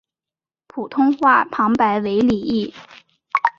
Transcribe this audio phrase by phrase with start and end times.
[0.67, 2.73] 普通话旁白为李易。